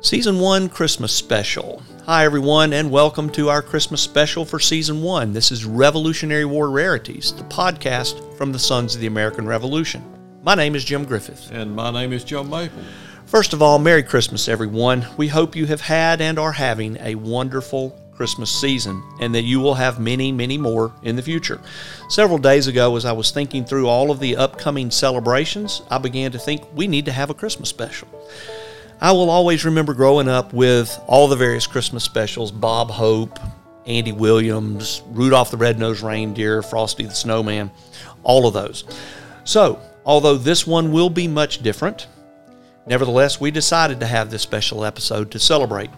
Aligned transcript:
Season 0.00 0.38
1 0.38 0.68
Christmas 0.68 1.12
Special. 1.12 1.82
Hi, 2.06 2.24
everyone, 2.24 2.72
and 2.72 2.88
welcome 2.88 3.28
to 3.30 3.48
our 3.48 3.60
Christmas 3.60 4.00
special 4.00 4.44
for 4.44 4.60
Season 4.60 5.02
1. 5.02 5.32
This 5.32 5.50
is 5.50 5.64
Revolutionary 5.64 6.44
War 6.44 6.70
Rarities, 6.70 7.32
the 7.32 7.42
podcast 7.42 8.36
from 8.36 8.52
the 8.52 8.60
Sons 8.60 8.94
of 8.94 9.00
the 9.00 9.08
American 9.08 9.44
Revolution. 9.44 10.04
My 10.44 10.54
name 10.54 10.76
is 10.76 10.84
Jim 10.84 11.04
Griffith. 11.04 11.50
And 11.50 11.74
my 11.74 11.90
name 11.90 12.12
is 12.12 12.22
Joe 12.22 12.44
Maples. 12.44 12.84
First 13.26 13.52
of 13.52 13.60
all, 13.60 13.80
Merry 13.80 14.04
Christmas, 14.04 14.46
everyone. 14.46 15.04
We 15.16 15.26
hope 15.26 15.56
you 15.56 15.66
have 15.66 15.80
had 15.80 16.20
and 16.20 16.38
are 16.38 16.52
having 16.52 16.96
a 17.00 17.16
wonderful 17.16 18.00
Christmas 18.18 18.50
season 18.50 19.00
and 19.20 19.32
that 19.32 19.44
you 19.44 19.60
will 19.60 19.74
have 19.74 20.00
many, 20.00 20.32
many 20.32 20.58
more 20.58 20.92
in 21.02 21.14
the 21.14 21.22
future. 21.22 21.60
Several 22.08 22.36
days 22.36 22.66
ago, 22.66 22.96
as 22.96 23.04
I 23.04 23.12
was 23.12 23.30
thinking 23.30 23.64
through 23.64 23.86
all 23.86 24.10
of 24.10 24.18
the 24.18 24.36
upcoming 24.36 24.90
celebrations, 24.90 25.82
I 25.88 25.98
began 25.98 26.32
to 26.32 26.38
think 26.38 26.62
we 26.74 26.88
need 26.88 27.04
to 27.04 27.12
have 27.12 27.30
a 27.30 27.34
Christmas 27.34 27.68
special. 27.68 28.08
I 29.00 29.12
will 29.12 29.30
always 29.30 29.64
remember 29.64 29.94
growing 29.94 30.28
up 30.28 30.52
with 30.52 31.00
all 31.06 31.28
the 31.28 31.36
various 31.36 31.68
Christmas 31.68 32.02
specials 32.02 32.50
Bob 32.50 32.90
Hope, 32.90 33.38
Andy 33.86 34.10
Williams, 34.10 35.00
Rudolph 35.10 35.52
the 35.52 35.56
Red-Nosed 35.56 36.02
Reindeer, 36.02 36.62
Frosty 36.62 37.04
the 37.04 37.14
Snowman, 37.14 37.70
all 38.24 38.48
of 38.48 38.52
those. 38.52 38.82
So, 39.44 39.80
although 40.04 40.36
this 40.36 40.66
one 40.66 40.90
will 40.90 41.08
be 41.08 41.28
much 41.28 41.62
different, 41.62 42.08
nevertheless, 42.84 43.40
we 43.40 43.52
decided 43.52 44.00
to 44.00 44.06
have 44.06 44.32
this 44.32 44.42
special 44.42 44.84
episode 44.84 45.30
to 45.30 45.38
celebrate 45.38 45.90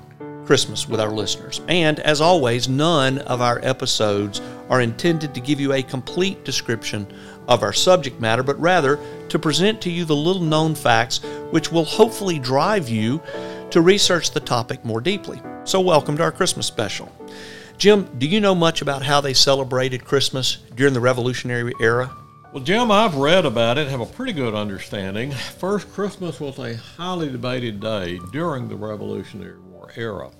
Christmas 0.50 0.88
with 0.88 0.98
our 0.98 1.12
listeners. 1.12 1.60
And 1.68 2.00
as 2.00 2.20
always, 2.20 2.68
none 2.68 3.18
of 3.18 3.40
our 3.40 3.60
episodes 3.62 4.40
are 4.68 4.80
intended 4.80 5.32
to 5.32 5.40
give 5.40 5.60
you 5.60 5.74
a 5.74 5.80
complete 5.80 6.44
description 6.44 7.06
of 7.46 7.62
our 7.62 7.72
subject 7.72 8.20
matter, 8.20 8.42
but 8.42 8.60
rather 8.60 8.98
to 9.28 9.38
present 9.38 9.80
to 9.82 9.92
you 9.92 10.04
the 10.04 10.16
little 10.16 10.42
known 10.42 10.74
facts 10.74 11.18
which 11.52 11.70
will 11.70 11.84
hopefully 11.84 12.40
drive 12.40 12.88
you 12.88 13.22
to 13.70 13.80
research 13.80 14.32
the 14.32 14.40
topic 14.40 14.84
more 14.84 15.00
deeply. 15.00 15.40
So, 15.62 15.80
welcome 15.80 16.16
to 16.16 16.24
our 16.24 16.32
Christmas 16.32 16.66
special. 16.66 17.12
Jim, 17.78 18.10
do 18.18 18.26
you 18.26 18.40
know 18.40 18.56
much 18.56 18.82
about 18.82 19.04
how 19.04 19.20
they 19.20 19.34
celebrated 19.34 20.04
Christmas 20.04 20.56
during 20.74 20.94
the 20.94 21.00
Revolutionary 21.00 21.74
era? 21.80 22.10
Well, 22.52 22.64
Jim, 22.64 22.90
I've 22.90 23.14
read 23.14 23.46
about 23.46 23.78
it, 23.78 23.86
have 23.86 24.00
a 24.00 24.06
pretty 24.06 24.32
good 24.32 24.56
understanding. 24.56 25.30
First, 25.30 25.92
Christmas 25.92 26.40
was 26.40 26.58
a 26.58 26.74
highly 26.74 27.30
debated 27.30 27.78
day 27.78 28.18
during 28.32 28.66
the 28.66 28.74
Revolutionary 28.74 29.60
War 29.60 29.92
era. 29.94 30.30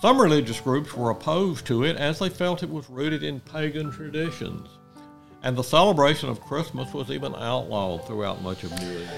Some 0.00 0.20
religious 0.20 0.60
groups 0.60 0.92
were 0.92 1.08
opposed 1.08 1.66
to 1.66 1.84
it 1.84 1.96
as 1.96 2.18
they 2.18 2.28
felt 2.28 2.62
it 2.62 2.68
was 2.68 2.88
rooted 2.90 3.22
in 3.22 3.40
pagan 3.40 3.90
traditions. 3.90 4.68
And 5.42 5.56
the 5.56 5.64
celebration 5.64 6.28
of 6.28 6.38
Christmas 6.42 6.92
was 6.92 7.10
even 7.10 7.34
outlawed 7.34 8.06
throughout 8.06 8.42
much 8.42 8.62
of 8.64 8.72
New 8.78 8.90
England. 8.90 9.10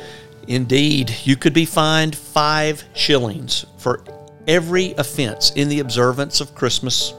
Indeed, 0.46 1.12
you 1.24 1.34
could 1.34 1.52
be 1.52 1.64
fined 1.64 2.14
five 2.14 2.84
shillings 2.94 3.66
for 3.76 4.04
every 4.46 4.92
offense 4.92 5.50
in 5.56 5.68
the 5.68 5.80
observance 5.80 6.40
of 6.40 6.54
Christmas 6.54 7.12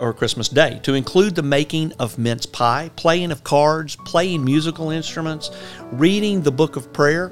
or 0.00 0.14
Christmas 0.14 0.48
Day, 0.48 0.80
to 0.82 0.94
include 0.94 1.34
the 1.34 1.42
making 1.42 1.92
of 2.00 2.18
mince 2.18 2.46
pie, 2.46 2.90
playing 2.96 3.30
of 3.30 3.44
cards, 3.44 3.96
playing 4.06 4.44
musical 4.44 4.90
instruments, 4.90 5.50
reading 5.92 6.42
the 6.42 6.50
book 6.50 6.76
of 6.76 6.92
prayer, 6.92 7.30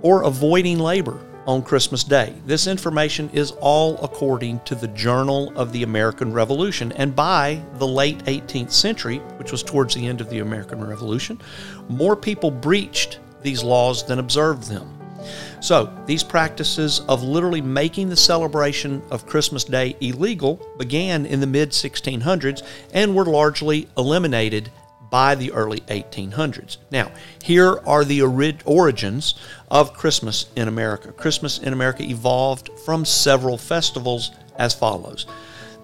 or 0.00 0.22
avoiding 0.22 0.78
labor 0.78 1.20
on 1.46 1.62
Christmas 1.62 2.04
Day. 2.04 2.34
This 2.46 2.66
information 2.66 3.28
is 3.30 3.52
all 3.60 3.98
according 4.02 4.60
to 4.60 4.74
the 4.74 4.88
Journal 4.88 5.52
of 5.56 5.72
the 5.72 5.82
American 5.82 6.32
Revolution. 6.32 6.92
And 6.92 7.14
by 7.14 7.62
the 7.74 7.86
late 7.86 8.18
18th 8.24 8.70
century, 8.70 9.18
which 9.38 9.52
was 9.52 9.62
towards 9.62 9.94
the 9.94 10.06
end 10.06 10.20
of 10.20 10.30
the 10.30 10.38
American 10.38 10.84
Revolution, 10.84 11.40
more 11.88 12.16
people 12.16 12.50
breached 12.50 13.18
these 13.42 13.62
laws 13.62 14.06
than 14.06 14.18
observed 14.18 14.68
them. 14.68 14.98
So, 15.60 15.96
these 16.06 16.24
practices 16.24 17.00
of 17.08 17.22
literally 17.22 17.60
making 17.60 18.08
the 18.08 18.16
celebration 18.16 19.02
of 19.10 19.26
Christmas 19.26 19.62
Day 19.62 19.96
illegal 20.00 20.60
began 20.78 21.26
in 21.26 21.40
the 21.40 21.46
mid 21.46 21.70
1600s 21.70 22.62
and 22.92 23.14
were 23.14 23.24
largely 23.24 23.88
eliminated 23.96 24.70
by 25.12 25.34
the 25.34 25.52
early 25.52 25.80
1800s. 25.82 26.78
Now, 26.90 27.12
here 27.42 27.80
are 27.86 28.02
the 28.02 28.22
origins 28.64 29.34
of 29.70 29.92
Christmas 29.92 30.46
in 30.56 30.68
America. 30.68 31.12
Christmas 31.12 31.58
in 31.58 31.74
America 31.74 32.02
evolved 32.02 32.70
from 32.86 33.04
several 33.04 33.58
festivals 33.58 34.30
as 34.56 34.74
follows 34.74 35.26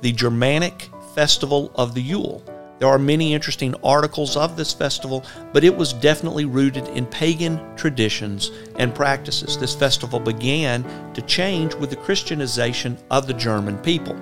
the 0.01 0.13
Germanic 0.13 0.89
Festival 1.15 1.71
of 1.75 1.95
the 1.95 2.01
Yule. 2.01 2.43
There 2.79 2.89
are 2.89 2.99
many 2.99 3.35
interesting 3.35 3.75
articles 3.83 4.37
of 4.37 4.57
this 4.57 4.73
festival, 4.73 5.25
but 5.53 5.65
it 5.65 5.77
was 5.77 5.93
definitely 5.93 6.45
rooted 6.45 6.87
in 6.89 7.05
pagan 7.07 7.61
traditions 7.77 8.51
and 8.77 8.95
practices. 8.95 9.59
This 9.59 9.75
festival 9.75 10.21
began 10.21 10.85
to 11.13 11.23
change 11.23 11.75
with 11.75 11.91
the 11.91 11.97
Christianization 11.97 12.97
of 13.11 13.27
the 13.27 13.35
German 13.35 13.77
people. 13.79 14.17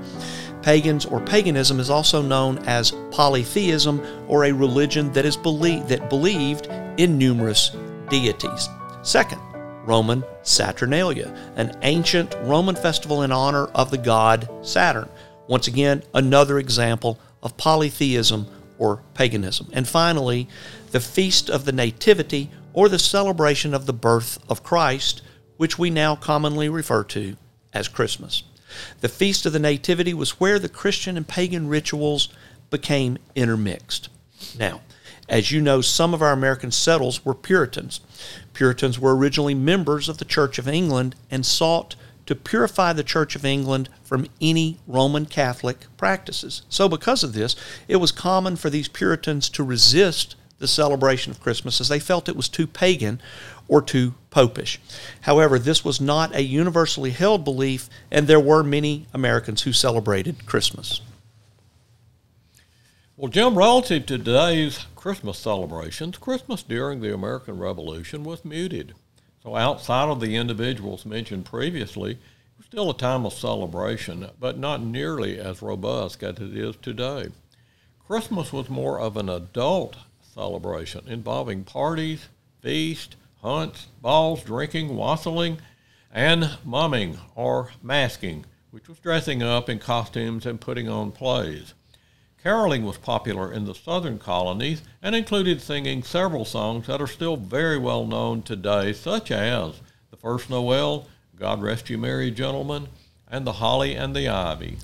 Pagans 0.63 1.05
or 1.05 1.21
paganism 1.21 1.79
is 1.79 1.91
also 1.91 2.23
known 2.23 2.59
as 2.67 2.93
polytheism 3.17 4.03
or 4.29 4.45
a 4.45 4.53
religion 4.53 5.11
that 5.13 5.25
is 5.25 5.39
believed 5.39 5.89
that 5.89 6.11
believed 6.11 6.67
in 6.99 7.17
numerous 7.17 7.75
deities. 8.11 8.69
Second, 9.03 9.41
Roman 9.87 10.23
Saturnalia, 10.43 11.35
an 11.57 11.75
ancient 11.81 12.35
Roman 12.43 12.77
festival 12.77 13.23
in 13.23 13.33
honor 13.33 13.69
of 13.69 13.91
the 13.91 13.97
god 13.97 14.47
Saturn. 14.61 15.09
Once 15.49 15.67
again, 15.67 16.03
another 16.13 16.59
example 16.59 17.19
of 17.43 17.57
polytheism 17.57 18.47
or 18.77 19.01
paganism. 19.15 19.71
And 19.73 19.89
finally, 19.89 20.47
the 20.91 21.01
Feast 21.01 21.49
of 21.49 21.65
the 21.65 21.73
Nativity 21.73 22.51
or 22.75 22.91
the 22.91 22.99
celebration 22.99 23.73
of 23.73 23.87
the 23.87 23.95
birth 23.95 24.39
of 24.51 24.63
Christ, 24.63 25.23
which 25.57 25.79
we 25.79 25.89
now 25.89 26.17
commonly 26.17 26.69
refer 26.69 27.03
to 27.05 27.37
as 27.73 27.89
Christmas. 27.89 28.43
The 29.01 29.09
Feast 29.09 29.47
of 29.47 29.55
the 29.55 29.59
Nativity 29.59 30.13
was 30.13 30.39
where 30.39 30.59
the 30.59 30.69
Christian 30.69 31.17
and 31.17 31.27
pagan 31.27 31.69
rituals 31.69 32.29
became 32.71 33.19
intermixed. 33.35 34.09
Now, 34.59 34.81
as 35.29 35.51
you 35.51 35.61
know, 35.61 35.81
some 35.81 36.15
of 36.15 36.23
our 36.23 36.33
American 36.33 36.71
settlers 36.71 37.25
were 37.25 37.35
Puritans. 37.35 38.01
Puritans 38.53 38.99
were 38.99 39.17
originally 39.17 39.55
members 39.55 40.09
of 40.09 40.19
the 40.19 40.25
Church 40.25 40.59
of 40.59 40.69
England 40.69 41.17
and 41.31 41.45
sought 41.45 41.97
to 42.27 42.35
purify 42.35 42.93
the 42.93 43.05
Church 43.05 43.37
of 43.37 43.45
England 43.45 43.89
from 44.03 44.27
any 44.41 44.79
Roman 44.87 45.27
Catholic 45.27 45.87
practices. 45.97 46.63
So, 46.69 46.89
because 46.89 47.23
of 47.23 47.33
this, 47.33 47.57
it 47.89 47.97
was 47.97 48.13
common 48.13 48.57
for 48.57 48.71
these 48.71 48.89
Puritans 48.89 49.49
to 49.51 49.63
resist 49.63 50.37
the 50.59 50.69
celebration 50.69 51.31
of 51.31 51.41
Christmas 51.41 51.81
as 51.81 51.89
they 51.89 52.01
felt 52.01 52.29
it 52.29 52.37
was 52.37 52.49
too 52.49 52.67
pagan 52.67 53.21
or 53.69 53.83
too 53.83 54.15
popish. 54.31 54.81
However, 55.23 55.59
this 55.59 55.85
was 55.85 56.01
not 56.01 56.35
a 56.35 56.43
universally 56.43 57.11
held 57.11 57.45
belief, 57.45 57.89
and 58.11 58.27
there 58.27 58.41
were 58.41 58.63
many 58.63 59.07
Americans 59.13 59.63
who 59.63 59.73
celebrated 59.73 60.47
Christmas. 60.47 61.01
Well, 63.19 63.31
Jim, 63.31 63.57
relative 63.57 64.05
to 64.07 64.19
today's 64.19 64.85
Christmas 64.95 65.39
celebrations, 65.39 66.19
Christmas 66.19 66.63
during 66.63 67.01
the 67.01 67.15
American 67.15 67.59
Revolution 67.59 68.25
was 68.25 68.45
muted. 68.45 68.93
So, 69.43 69.57
outside 69.57 70.11
of 70.11 70.21
the 70.21 70.37
individuals 70.37 71.07
mentioned 71.07 71.47
previously, 71.47 72.11
it 72.11 72.19
was 72.59 72.67
still 72.67 72.91
a 72.91 72.95
time 72.95 73.25
of 73.25 73.33
celebration, 73.33 74.29
but 74.39 74.59
not 74.59 74.83
nearly 74.83 75.39
as 75.39 75.63
robust 75.63 76.23
as 76.23 76.37
it 76.37 76.55
is 76.55 76.77
today. 76.77 77.29
Christmas 78.07 78.53
was 78.53 78.69
more 78.69 79.01
of 79.01 79.17
an 79.17 79.31
adult 79.31 79.97
celebration 80.21 81.09
involving 81.09 81.65
parties, 81.65 82.29
feasts, 82.61 83.17
hunts, 83.41 83.87
balls, 84.03 84.45
drinking, 84.45 84.95
wassailing, 84.95 85.57
and 86.13 86.59
mumming 86.67 87.19
or 87.35 87.71
masking, 87.83 88.45
which 88.73 88.91
was 88.91 88.99
dressing 88.99 89.43
up 89.43 89.71
in 89.71 89.79
costumes 89.79 90.45
and 90.45 90.61
putting 90.61 90.87
on 90.87 91.13
plays. 91.13 91.73
Caroling 92.43 92.85
was 92.85 92.99
popular 92.99 93.53
in 93.53 93.65
the 93.65 93.75
southern 93.75 94.19
colonies 94.19 94.83
and 95.03 95.15
included 95.17 95.61
singing 95.61 96.03
several 96.03 96.45
songs 96.45 96.87
that 96.87 97.01
are 97.01 97.07
still 97.07 97.37
very 97.37 97.79
well 97.79 98.07
known 98.07 98.43
today, 98.43 98.93
such 98.93 99.31
as 99.31 99.81
The 100.11 100.17
First 100.17 100.49
Noel, 100.49 101.07
God 101.39 101.61
Rest 101.63 101.91
You 101.91 101.99
Merry 101.99 102.31
Gentlemen, 102.31 102.89
and 103.29 103.47
The 103.47 103.55
Holly 103.55 103.95
and 103.95 104.15
the 104.15 104.29
Ivy. 104.29 104.79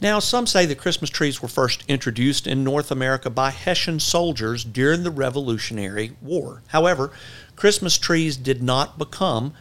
Now, 0.00 0.18
some 0.18 0.46
say 0.46 0.66
the 0.66 0.74
Christmas 0.74 1.08
trees 1.08 1.40
were 1.40 1.48
first 1.48 1.82
introduced 1.88 2.46
in 2.46 2.62
North 2.62 2.90
America 2.90 3.30
by 3.30 3.50
Hessian 3.50 3.98
soldiers 3.98 4.62
during 4.62 5.02
the 5.02 5.10
Revolutionary 5.10 6.12
War. 6.20 6.62
However, 6.68 7.12
Christmas 7.56 7.96
trees 7.96 8.36
did 8.36 8.62
not 8.62 8.98
become 8.98 9.54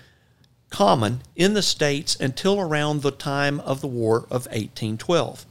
common 0.69 1.21
in 1.38 1.54
the 1.54 1.62
States 1.62 2.18
until 2.19 2.60
around 2.60 3.01
the 3.01 3.12
time 3.12 3.62
of 3.62 3.80
the 3.80 3.88
War 3.88 4.24
of 4.24 4.45
1812. 4.48 5.45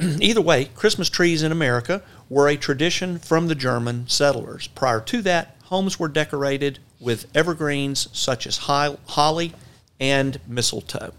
Either 0.20 0.40
way, 0.40 0.66
Christmas 0.74 1.08
trees 1.08 1.42
in 1.42 1.52
America 1.52 2.02
were 2.28 2.48
a 2.48 2.56
tradition 2.56 3.18
from 3.18 3.48
the 3.48 3.54
German 3.54 4.08
settlers. 4.08 4.66
Prior 4.68 5.00
to 5.00 5.22
that, 5.22 5.56
homes 5.64 5.98
were 5.98 6.08
decorated 6.08 6.78
with 6.98 7.26
evergreens 7.34 8.08
such 8.12 8.46
as 8.46 8.58
holly 8.58 9.52
and 9.98 10.38
mistletoe. 10.46 11.12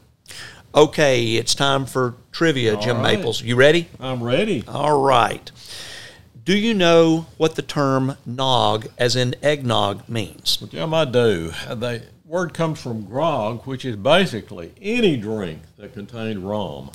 Okay, 0.73 1.35
it's 1.35 1.53
time 1.53 1.85
for 1.85 2.15
trivia, 2.31 2.75
All 2.75 2.81
Jim 2.81 2.97
right. 2.97 3.17
Maples. 3.17 3.41
You 3.41 3.55
ready? 3.55 3.89
I'm 3.99 4.23
ready. 4.23 4.63
All 4.67 5.01
right. 5.01 5.51
do 6.45 6.57
you 6.57 6.73
know 6.73 7.25
what 7.37 7.55
the 7.55 7.61
term 7.61 8.15
nog, 8.25 8.87
as 8.97 9.15
in 9.15 9.35
eggnog, 9.43 10.07
means? 10.07 10.57
Jim, 10.69 10.93
I 10.93 11.05
do. 11.05 11.51
The 11.67 12.03
word 12.25 12.53
comes 12.53 12.79
from 12.81 13.03
grog, 13.03 13.67
which 13.67 13.83
is 13.83 13.97
basically 13.97 14.71
any 14.81 15.17
drink 15.17 15.59
that 15.77 15.93
contained 15.93 16.47
rum. 16.47 16.91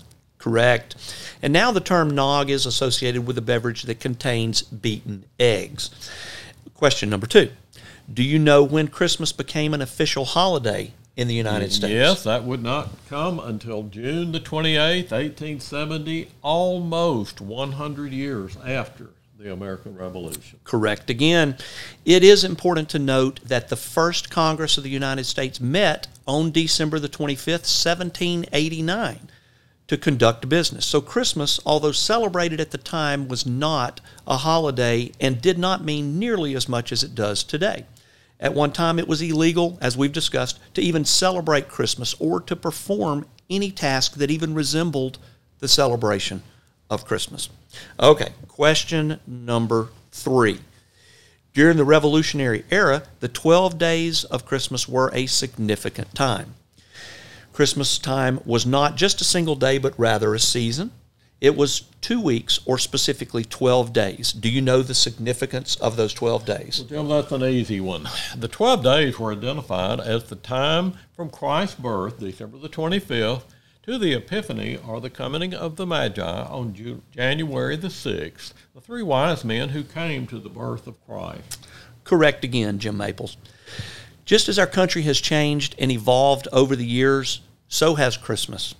Correct. 0.46 0.94
And 1.42 1.52
now 1.52 1.72
the 1.72 1.80
term 1.80 2.10
nog 2.10 2.50
is 2.50 2.66
associated 2.66 3.26
with 3.26 3.36
a 3.36 3.42
beverage 3.42 3.82
that 3.82 3.98
contains 3.98 4.62
beaten 4.62 5.24
eggs. 5.40 5.90
Question 6.72 7.10
number 7.10 7.26
two 7.26 7.50
Do 8.12 8.22
you 8.22 8.38
know 8.38 8.62
when 8.62 8.86
Christmas 8.86 9.32
became 9.32 9.74
an 9.74 9.82
official 9.82 10.24
holiday 10.24 10.92
in 11.16 11.26
the 11.26 11.34
United 11.34 11.70
mm, 11.70 11.72
States? 11.72 11.92
Yes, 11.92 12.22
that 12.22 12.44
would 12.44 12.62
not 12.62 12.90
come 13.08 13.40
until 13.40 13.82
June 13.82 14.30
the 14.30 14.38
28th, 14.38 15.10
1870, 15.10 16.28
almost 16.42 17.40
100 17.40 18.12
years 18.12 18.56
after 18.64 19.08
the 19.40 19.52
American 19.52 19.96
Revolution. 19.96 20.60
Correct 20.62 21.10
again. 21.10 21.56
It 22.04 22.22
is 22.22 22.44
important 22.44 22.88
to 22.90 23.00
note 23.00 23.40
that 23.42 23.68
the 23.68 23.74
first 23.74 24.30
Congress 24.30 24.78
of 24.78 24.84
the 24.84 24.90
United 24.90 25.24
States 25.24 25.60
met 25.60 26.06
on 26.24 26.52
December 26.52 27.00
the 27.00 27.08
25th, 27.08 27.66
1789 27.66 29.30
to 29.88 29.96
conduct 29.96 30.48
business. 30.48 30.84
So 30.84 31.00
Christmas, 31.00 31.60
although 31.64 31.92
celebrated 31.92 32.60
at 32.60 32.70
the 32.70 32.78
time, 32.78 33.28
was 33.28 33.46
not 33.46 34.00
a 34.26 34.38
holiday 34.38 35.12
and 35.20 35.40
did 35.40 35.58
not 35.58 35.84
mean 35.84 36.18
nearly 36.18 36.54
as 36.54 36.68
much 36.68 36.92
as 36.92 37.02
it 37.02 37.14
does 37.14 37.44
today. 37.44 37.86
At 38.38 38.54
one 38.54 38.72
time, 38.72 38.98
it 38.98 39.08
was 39.08 39.22
illegal, 39.22 39.78
as 39.80 39.96
we've 39.96 40.12
discussed, 40.12 40.58
to 40.74 40.82
even 40.82 41.04
celebrate 41.04 41.68
Christmas 41.68 42.14
or 42.18 42.40
to 42.42 42.56
perform 42.56 43.26
any 43.48 43.70
task 43.70 44.14
that 44.14 44.30
even 44.30 44.54
resembled 44.54 45.18
the 45.60 45.68
celebration 45.68 46.42
of 46.90 47.06
Christmas. 47.06 47.48
Okay, 47.98 48.30
question 48.48 49.20
number 49.26 49.88
three. 50.10 50.60
During 51.54 51.78
the 51.78 51.84
Revolutionary 51.84 52.64
era, 52.70 53.04
the 53.20 53.28
12 53.28 53.78
days 53.78 54.24
of 54.24 54.44
Christmas 54.44 54.86
were 54.86 55.10
a 55.14 55.24
significant 55.24 56.14
time. 56.14 56.54
Christmas 57.56 57.96
time 57.96 58.38
was 58.44 58.66
not 58.66 58.96
just 58.96 59.22
a 59.22 59.24
single 59.24 59.56
day, 59.56 59.78
but 59.78 59.98
rather 59.98 60.34
a 60.34 60.38
season. 60.38 60.90
It 61.40 61.56
was 61.56 61.86
two 62.02 62.20
weeks, 62.20 62.60
or 62.66 62.76
specifically 62.76 63.44
12 63.44 63.94
days. 63.94 64.30
Do 64.30 64.50
you 64.50 64.60
know 64.60 64.82
the 64.82 64.92
significance 64.92 65.74
of 65.76 65.96
those 65.96 66.12
12 66.12 66.44
days? 66.44 66.80
Well, 66.80 66.88
Jim, 66.88 67.08
that's 67.08 67.32
an 67.32 67.42
easy 67.44 67.80
one. 67.80 68.10
The 68.36 68.46
12 68.46 68.84
days 68.84 69.18
were 69.18 69.32
identified 69.32 70.00
as 70.00 70.24
the 70.24 70.36
time 70.36 70.98
from 71.14 71.30
Christ's 71.30 71.76
birth, 71.76 72.18
December 72.18 72.58
the 72.58 72.68
25th, 72.68 73.44
to 73.84 73.96
the 73.96 74.12
Epiphany, 74.12 74.78
or 74.86 75.00
the 75.00 75.08
coming 75.08 75.54
of 75.54 75.76
the 75.76 75.86
Magi, 75.86 76.22
on 76.22 76.74
Ju- 76.74 77.00
January 77.10 77.76
the 77.76 77.88
6th, 77.88 78.52
the 78.74 78.82
three 78.82 79.02
wise 79.02 79.46
men 79.46 79.70
who 79.70 79.82
came 79.82 80.26
to 80.26 80.38
the 80.38 80.50
birth 80.50 80.86
of 80.86 81.02
Christ. 81.06 81.66
Correct 82.04 82.44
again, 82.44 82.78
Jim 82.78 82.98
Maples. 82.98 83.38
Just 84.26 84.50
as 84.50 84.58
our 84.58 84.66
country 84.66 85.02
has 85.02 85.20
changed 85.20 85.74
and 85.78 85.90
evolved 85.90 86.48
over 86.52 86.76
the 86.76 86.84
years, 86.84 87.40
so 87.68 87.94
has 87.94 88.16
Christmas. 88.16 88.74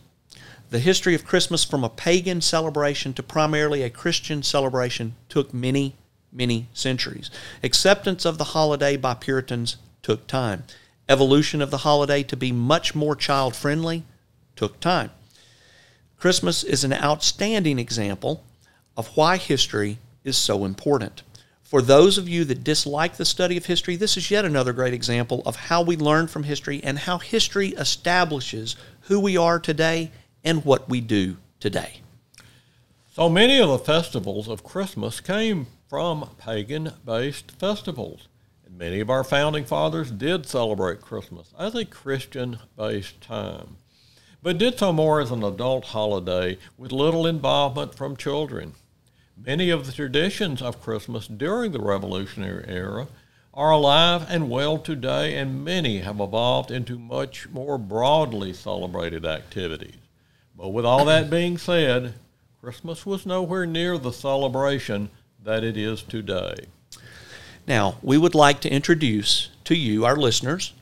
The 0.71 0.79
history 0.79 1.15
of 1.15 1.25
Christmas 1.25 1.65
from 1.65 1.85
a 1.85 1.89
pagan 1.89 2.41
celebration 2.41 3.13
to 3.15 3.23
primarily 3.23 3.83
a 3.83 3.91
Christian 3.91 4.43
celebration 4.43 5.15
took 5.29 5.55
many, 5.55 5.95
many 6.33 6.69
centuries. 6.73 7.31
Acceptance 7.63 8.25
of 8.25 8.39
the 8.39 8.45
holiday 8.45 8.97
by 8.97 9.15
Puritans 9.15 9.77
took 10.03 10.27
time. 10.27 10.65
Evolution 11.09 11.63
of 11.63 11.71
the 11.71 11.79
holiday 11.79 12.23
to 12.25 12.37
be 12.37 12.51
much 12.51 12.95
more 12.95 13.15
child 13.15 13.55
friendly 13.55 14.03
took 14.57 14.81
time. 14.81 15.11
Christmas 16.19 16.65
is 16.65 16.83
an 16.83 16.93
outstanding 16.93 17.79
example 17.79 18.43
of 18.97 19.09
why 19.17 19.37
history 19.37 19.99
is 20.25 20.37
so 20.37 20.65
important. 20.65 21.23
For 21.67 21.83
those 21.83 22.17
of 22.17 22.29
you 22.29 22.45
that 22.45 22.63
dislike 22.63 23.17
the 23.17 23.25
study 23.25 23.57
of 23.57 23.67
history, 23.67 23.97
this 23.97 24.17
is 24.17 24.31
yet 24.31 24.45
another 24.45 24.73
great 24.73 24.95
example 24.95 25.43
of 25.45 25.57
how 25.57 25.83
we 25.83 25.97
learn 25.97 26.29
from 26.29 26.45
history 26.45 26.81
and 26.85 26.97
how 26.97 27.19
history 27.19 27.71
establishes 27.71 28.77
who 29.01 29.19
we 29.19 29.37
are 29.37 29.59
today 29.59 30.13
and 30.45 30.65
what 30.65 30.89
we 30.89 31.01
do 31.01 31.39
today. 31.59 32.03
So 33.11 33.29
many 33.29 33.59
of 33.61 33.69
the 33.69 33.81
festivals 33.81 34.47
of 34.47 34.63
Christmas 34.63 35.19
came 35.19 35.67
from 35.89 36.31
pagan 36.39 36.93
based 37.05 37.51
festivals. 37.51 38.29
And 38.65 38.79
many 38.79 39.01
of 39.01 39.11
our 39.11 39.25
founding 39.25 39.65
fathers 39.65 40.13
did 40.13 40.47
celebrate 40.47 41.01
Christmas 41.01 41.53
as 41.59 41.75
a 41.75 41.85
Christian 41.85 42.61
based 42.77 43.21
time, 43.21 43.79
but 44.41 44.59
did 44.59 44.79
so 44.79 44.93
more 44.93 45.21
as 45.21 45.33
an 45.33 45.43
adult 45.43 45.87
holiday 45.87 46.59
with 46.79 46.93
little 46.93 47.27
involvement 47.27 47.93
from 47.97 48.17
children. 48.17 48.75
Many 49.39 49.69
of 49.69 49.85
the 49.85 49.93
traditions 49.93 50.63
of 50.63 50.81
Christmas 50.81 51.27
during 51.27 51.73
the 51.73 51.79
Revolutionary 51.79 52.65
era 52.69 53.07
are 53.53 53.71
alive 53.71 54.25
and 54.31 54.49
well 54.49 54.79
today, 54.79 55.37
and 55.37 55.63
many 55.63 55.99
have 56.01 56.21
evolved 56.21 56.71
into 56.71 56.99
much 56.99 57.47
more 57.51 57.77
broadly 57.77 58.55
celebrated 58.55 59.27
activities. 59.27 59.97
But 60.57 60.71
with 60.71 60.87
all 60.87 61.05
that 61.05 61.29
being 61.29 61.59
said, 61.59 62.15
Christmas 62.63 63.05
was 63.05 63.27
nowhere 63.27 63.67
near 63.67 63.99
the 63.99 64.11
celebration 64.11 65.11
that 65.45 65.63
it 65.63 65.77
is 65.77 66.03
today. 66.03 66.55
Now, 67.69 67.97
we 68.03 68.17
would 68.17 68.35
like 68.35 68.61
to 68.61 68.73
introduce 68.73 69.51
to 69.65 69.77
you, 69.77 70.07
our 70.07 70.17
listeners, 70.17 70.73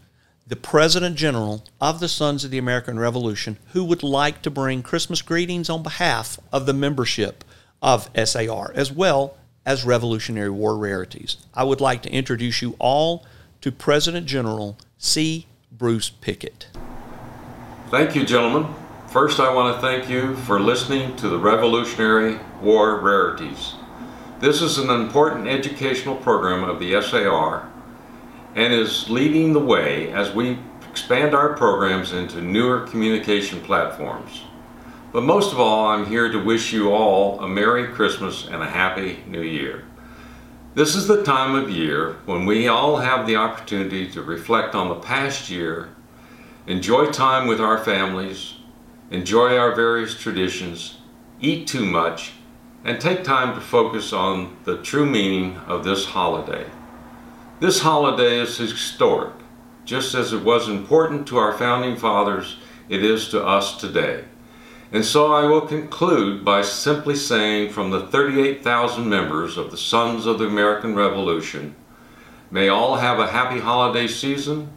the 0.47 0.57
President 0.57 1.17
General 1.17 1.65
of 1.81 1.99
the 1.99 2.09
Sons 2.09 2.45
of 2.45 2.53
the 2.53 2.59
American 2.59 3.01
Revolution, 3.01 3.57
who 3.73 3.83
would 3.85 4.05
like 4.05 4.43
to 4.43 4.51
bring 4.51 4.83
Christmas 4.83 5.23
greetings 5.23 5.69
on 5.69 5.83
behalf 5.83 6.39
of 6.53 6.67
the 6.67 6.73
membership 6.73 7.43
of 7.85 8.09
SAR, 8.17 8.73
as 8.75 8.91
well 8.91 9.37
as 9.67 9.85
Revolutionary 9.85 10.51
War 10.51 10.77
Rarities. 10.77 11.37
I 11.53 11.65
would 11.65 11.83
like 11.83 12.03
to 12.03 12.11
introduce 12.11 12.63
you 12.63 12.77
all 12.79 13.27
to 13.61 13.71
President 13.71 14.27
General 14.27 14.79
C. 14.97 15.47
Bruce 15.71 16.09
Pickett. 16.09 16.69
Thank 17.91 18.17
you, 18.17 18.25
gentlemen. 18.25 18.75
First, 19.09 19.39
I 19.39 19.55
want 19.55 19.77
to 19.77 19.81
thank 19.83 20.09
you 20.09 20.35
for 20.35 20.59
listening 20.59 21.15
to 21.17 21.29
the 21.29 21.39
Revolutionary 21.39 22.41
War 22.63 22.99
Rarities. 22.99 23.75
This 24.41 24.63
is 24.63 24.79
an 24.79 24.89
important 24.89 25.47
educational 25.47 26.17
program 26.17 26.65
of 26.65 26.81
the 26.81 27.01
SAR 27.03 27.69
and 28.55 28.73
is 28.73 29.11
leading 29.11 29.53
the 29.53 29.61
way 29.61 30.11
as 30.13 30.35
we 30.35 30.59
expand 30.91 31.35
our 31.35 31.53
programs 31.53 32.13
into 32.13 32.41
newer 32.41 32.87
communication 32.87 33.61
platforms. 33.61 34.43
But 35.15 35.23
most 35.23 35.53
of 35.53 35.61
all, 35.61 35.87
I'm 35.87 36.07
here 36.07 36.29
to 36.29 36.43
wish 36.43 36.73
you 36.73 36.91
all 36.91 37.39
a 37.39 37.47
Merry 37.47 37.87
Christmas 37.87 38.49
and 38.49 38.61
a 38.61 38.69
Happy 38.69 39.23
New 39.29 39.43
Year. 39.43 39.85
This 40.75 40.97
is 40.97 41.07
the 41.07 41.23
time 41.23 41.55
of 41.55 41.71
year 41.71 42.17
when 42.27 42.47
we 42.47 42.67
all 42.67 42.97
have 42.97 43.25
the 43.25 43.37
opportunity 43.37 44.11
to 44.11 44.23
reflect 44.23 44.75
on 44.75 44.89
the 44.89 44.97
past 44.97 45.49
year, 45.49 45.91
enjoy 46.67 47.13
time 47.13 47.47
with 47.47 47.61
our 47.61 47.79
families, 47.79 48.55
enjoy 49.13 49.57
our 49.57 49.73
various 49.73 50.21
traditions, 50.21 50.99
eat 51.41 51.69
too 51.69 51.87
much, 51.87 52.33
and 52.83 53.01
take 53.01 53.23
time 53.23 53.55
to 53.55 53.61
focus 53.61 54.13
on 54.13 54.57
the 54.65 54.79
true 54.79 55.07
meaning 55.07 55.59
of 55.69 55.85
this 55.85 56.07
holiday. 56.07 56.67
This 57.61 57.83
holiday 57.83 58.41
is 58.41 58.59
historic, 58.59 59.35
just 59.85 60.13
as 60.17 60.33
it 60.33 60.43
was 60.43 60.69
important 60.69 61.29
to 61.29 61.39
our 61.39 61.57
founding 61.57 61.95
fathers, 61.95 62.57
it 62.89 63.05
is 63.05 63.29
to 63.29 63.47
us 63.47 63.81
today. 63.81 64.25
And 64.95 65.05
so 65.05 65.33
I 65.33 65.45
will 65.47 65.63
conclude 65.63 66.45
by 66.45 66.63
simply 66.63 67.17
saying 67.17 67.73
from 67.73 67.91
the 67.91 68.07
38,000 68.07 69.09
members 69.09 69.57
of 69.57 69.73
the 69.73 69.77
Sons 69.77 70.25
of 70.25 70.39
the 70.39 70.47
American 70.47 70.95
Revolution, 70.95 71.75
may 72.49 72.69
all 72.69 72.95
have 72.95 73.19
a 73.19 73.27
happy 73.27 73.59
holiday 73.59 74.07
season, 74.07 74.71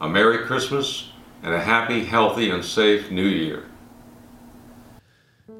a 0.00 0.08
Merry 0.08 0.46
Christmas, 0.46 1.10
and 1.42 1.52
a 1.52 1.60
happy, 1.60 2.04
healthy, 2.04 2.48
and 2.48 2.64
safe 2.64 3.10
New 3.10 3.26
Year. 3.26 3.64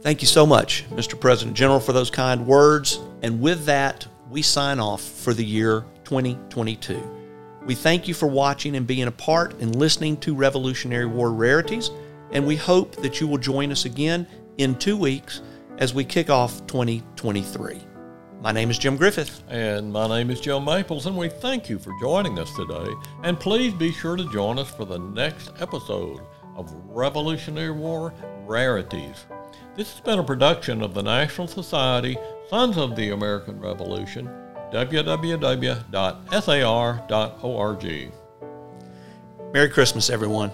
Thank 0.03 0.23
you 0.23 0.29
so 0.29 0.47
much, 0.47 0.89
Mr. 0.91 1.19
President 1.19 1.57
General, 1.57 1.81
for 1.81 1.93
those 1.93 2.09
kind 2.09 2.47
words. 2.47 3.01
And 3.25 3.41
with 3.41 3.65
that, 3.65 4.07
we 4.31 4.41
sign 4.41 4.79
off 4.79 5.03
for 5.03 5.35
the 5.35 5.45
year 5.45 5.85
2022. 6.05 7.03
We 7.65 7.75
thank 7.75 8.07
you 8.07 8.15
for 8.15 8.29
watching 8.29 8.77
and 8.77 8.87
being 8.87 9.09
a 9.09 9.11
part 9.11 9.61
and 9.61 9.75
listening 9.75 10.17
to 10.19 10.33
Revolutionary 10.33 11.07
War 11.07 11.33
Rarities, 11.33 11.91
and 12.33 12.47
we 12.47 12.56
hope 12.56 12.97
that 12.97 13.21
you 13.21 13.26
will 13.26 13.38
join 13.38 13.71
us 13.73 13.85
again 13.85 14.26
in 14.59 14.75
two 14.76 14.97
weeks 14.97 15.42
as 15.78 15.95
we 15.95 16.04
kick 16.04 16.30
off 16.30 16.66
2023. 16.66 17.80
My 18.42 18.52
name 18.52 18.71
is 18.71 18.78
Jim 18.78 18.97
Griffith. 18.97 19.42
And 19.49 19.92
my 19.92 20.06
name 20.06 20.30
is 20.30 20.40
Joe 20.40 20.61
Maples, 20.61 21.06
and 21.06 21.16
we 21.16 21.28
thank 21.28 21.68
you 21.68 21.78
for 21.78 21.92
joining 22.00 22.38
us 22.38 22.54
today. 22.54 22.92
And 23.23 23.40
please 23.40 23.73
be 23.75 23.92
sure 23.92 24.16
to 24.16 24.30
join 24.30 24.59
us 24.59 24.71
for 24.71 24.85
the 24.85 24.99
next 24.99 25.52
episode 25.59 26.21
of 26.54 26.73
Revolutionary 26.87 27.71
War 27.73 28.12
Rarities. 28.45 29.26
This 29.75 29.92
has 29.92 30.00
been 30.00 30.18
a 30.18 30.25
production 30.25 30.83
of 30.83 30.95
the 30.95 31.02
National 31.02 31.47
Society 31.47 32.16
Sons 32.49 32.76
of 32.76 32.95
the 32.95 33.11
American 33.11 33.59
Revolution, 33.61 34.26
www.sar.org. 34.73 35.83
Merry 39.52 39.71
Christmas, 39.71 40.11
everyone. 40.11 40.50